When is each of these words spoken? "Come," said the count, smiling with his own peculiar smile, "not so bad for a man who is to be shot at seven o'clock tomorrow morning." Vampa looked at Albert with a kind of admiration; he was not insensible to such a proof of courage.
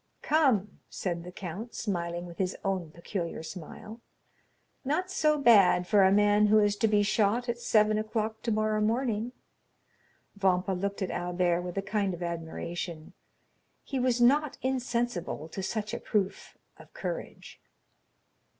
"Come," 0.23 0.79
said 0.89 1.23
the 1.23 1.31
count, 1.31 1.75
smiling 1.75 2.25
with 2.25 2.39
his 2.39 2.57
own 2.65 2.89
peculiar 2.89 3.43
smile, 3.43 4.01
"not 4.83 5.11
so 5.11 5.37
bad 5.37 5.85
for 5.85 6.01
a 6.01 6.11
man 6.11 6.47
who 6.47 6.57
is 6.57 6.75
to 6.77 6.87
be 6.87 7.03
shot 7.03 7.47
at 7.47 7.59
seven 7.59 7.99
o'clock 7.99 8.41
tomorrow 8.41 8.81
morning." 8.81 9.31
Vampa 10.35 10.71
looked 10.71 11.03
at 11.03 11.11
Albert 11.11 11.61
with 11.61 11.77
a 11.77 11.83
kind 11.83 12.15
of 12.15 12.23
admiration; 12.23 13.13
he 13.83 13.99
was 13.99 14.19
not 14.19 14.57
insensible 14.63 15.47
to 15.49 15.61
such 15.61 15.93
a 15.93 15.99
proof 15.99 16.57
of 16.77 16.91
courage. 16.95 17.61